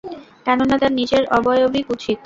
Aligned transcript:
কেননা, 0.45 0.75
তার 0.77 0.91
নিজের 0.91 1.23
অবয়বই 1.37 1.81
কুৎসিত। 1.87 2.19